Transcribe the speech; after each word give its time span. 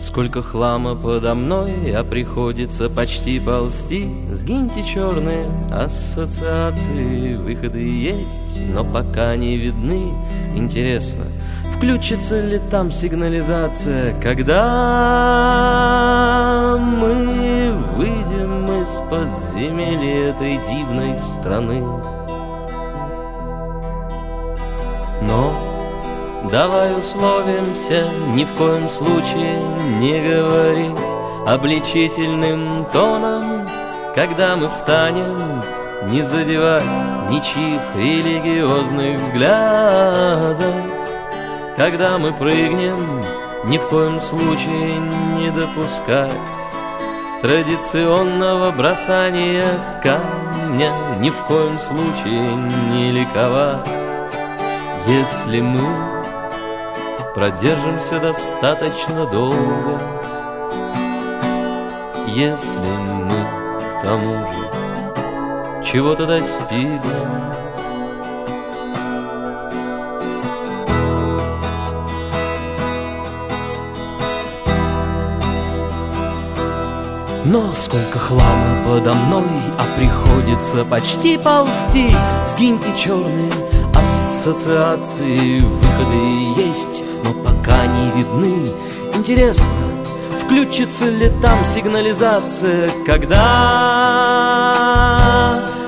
Сколько 0.00 0.42
хлама 0.42 0.94
подо 0.94 1.34
мной, 1.34 1.94
а 1.94 2.02
приходится 2.04 2.88
почти 2.88 3.38
ползти 3.38 4.08
Сгиньте 4.32 4.82
черные 4.82 5.46
ассоциации, 5.70 7.36
выходы 7.36 7.82
есть, 7.82 8.62
но 8.72 8.82
пока 8.82 9.36
не 9.36 9.58
видны 9.58 10.14
Интересно, 10.56 11.24
включится 11.76 12.40
ли 12.40 12.58
там 12.70 12.90
сигнализация, 12.90 14.18
когда 14.20 14.56
мы 16.80 17.72
выйдем 17.96 18.82
из 18.82 19.02
подземелья 19.10 20.30
этой 20.30 20.58
дивной 20.66 21.18
страны? 21.18 21.82
Но 25.22 25.69
давай 26.44 26.98
условимся 26.98 28.08
ни 28.34 28.44
в 28.44 28.52
коем 28.54 28.88
случае 28.88 29.58
не 29.98 30.20
говорить 30.20 30.96
обличительным 31.46 32.86
тоном, 32.92 33.68
когда 34.14 34.56
мы 34.56 34.68
встанем, 34.68 35.62
не 36.10 36.22
задевать 36.22 36.84
ничьих 37.30 37.80
религиозных 37.96 39.20
взглядов. 39.20 40.74
Когда 41.76 42.18
мы 42.18 42.32
прыгнем, 42.32 42.98
ни 43.64 43.78
в 43.78 43.88
коем 43.88 44.20
случае 44.20 44.98
не 45.38 45.50
допускать 45.50 46.30
Традиционного 47.42 48.70
бросания 48.70 49.78
камня 50.02 50.92
Ни 51.20 51.30
в 51.30 51.36
коем 51.44 51.78
случае 51.78 52.54
не 52.92 53.12
ликовать 53.12 53.88
Если 55.06 55.60
мы 55.60 56.19
продержимся 57.34 58.18
достаточно 58.18 59.26
долго 59.26 60.00
Если 62.26 62.78
мы 62.78 63.44
к 64.00 64.02
тому 64.02 64.52
же 64.52 65.84
чего-то 65.84 66.26
достигнем 66.26 67.50
Но 77.44 77.72
сколько 77.74 78.18
хлама 78.18 78.84
подо 78.86 79.12
мной, 79.12 79.42
а 79.76 79.84
приходится 79.98 80.84
почти 80.84 81.36
ползти. 81.36 82.14
Сгиньте 82.46 82.86
черные 82.96 83.50
ассоциации, 84.40 85.60
выходы 85.60 86.62
есть, 86.62 87.02
но 87.24 87.32
пока 87.44 87.86
не 87.86 88.10
видны. 88.12 88.66
Интересно, 89.14 89.66
включится 90.42 91.10
ли 91.10 91.30
там 91.42 91.62
сигнализация, 91.62 92.88
когда 93.04 93.36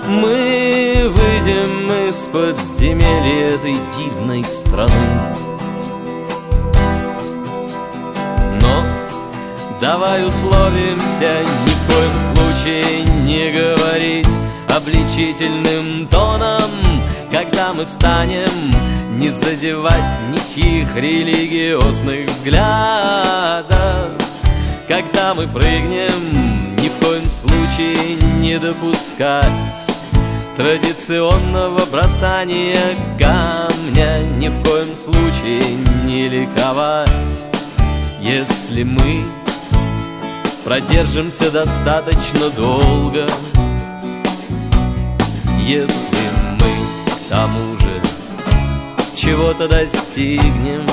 мы 0.06 1.10
выйдем 1.14 1.90
из 2.06 2.28
подземелья 2.30 3.54
этой 3.54 3.76
дивной 3.96 4.44
страны? 4.44 4.92
Давай 9.80 10.24
условимся 10.24 11.32
ни 11.66 11.72
в 11.72 11.80
коем 11.88 12.20
случае 12.20 13.04
не 13.24 13.50
говорить 13.50 14.28
обличительным 14.68 16.06
тоном 16.06 16.61
Когда 17.32 17.72
мы 17.72 17.86
встанем, 17.86 18.50
не 19.18 19.30
задевать 19.30 20.04
ничьих 20.30 20.94
религиозных 20.94 22.28
взглядов. 22.30 24.10
Когда 24.86 25.32
мы 25.32 25.48
прыгнем, 25.48 26.76
ни 26.76 26.88
в 26.88 27.04
коем 27.04 27.30
случае 27.30 28.16
не 28.40 28.58
допускать 28.58 29.46
Традиционного 30.56 31.86
бросания 31.86 32.94
камня. 33.18 34.20
Ни 34.36 34.48
в 34.48 34.62
коем 34.62 34.94
случае 34.94 35.62
не 36.04 36.28
ликовать. 36.28 37.08
Если 38.20 38.82
мы 38.82 39.24
Продержимся 40.64 41.50
достаточно 41.50 42.50
долго 42.50 43.26
Если 45.60 46.31
чего-то 49.42 49.66
достигнем 49.66 50.86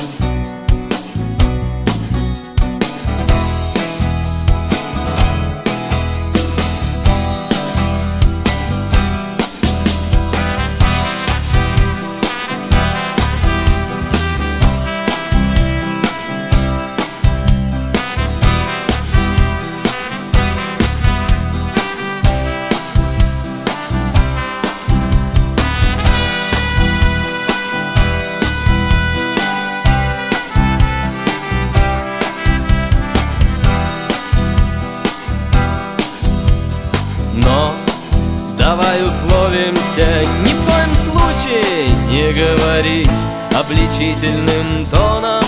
Давай 38.79 39.05
условимся. 39.05 40.07
Ни 40.45 40.53
в 40.53 40.65
коем 40.65 40.95
случае 40.95 41.89
не 42.09 42.31
говорить 42.31 43.09
обличительным 43.53 44.85
тоном. 44.89 45.43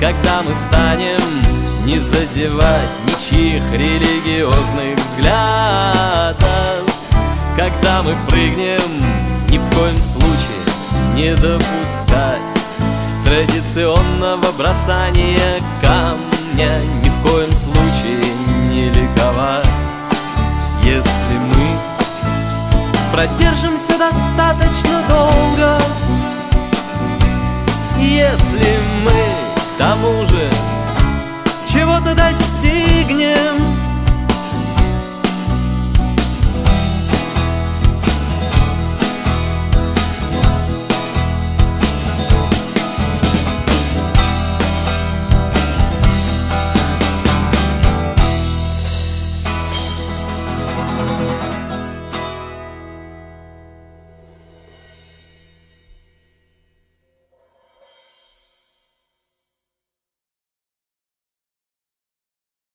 Когда 0.00 0.42
мы 0.42 0.52
встанем, 0.56 1.20
не 1.84 2.00
задевать 2.00 2.90
ничьих 3.04 3.62
религиозных 3.72 4.98
взглядов. 5.06 6.36
Когда 7.56 8.02
мы 8.02 8.16
прыгнем, 8.28 8.80
ни 9.48 9.58
в 9.58 9.76
коем 9.76 10.02
случае 10.02 10.64
не 11.14 11.36
допускать 11.36 12.40
Традиционного 13.24 14.50
бросания 14.58 15.62
камня. 15.80 16.80
Ни 17.04 17.08
в 17.10 17.22
коем 17.22 17.52
случае 17.54 18.34
не 18.70 18.88
ликовать 18.88 19.66
Если 20.82 21.38
мы 21.48 21.55
продержимся 23.16 23.96
достаточно 23.96 25.02
долго. 25.08 25.78
Если 27.98 28.78
мы 29.04 29.25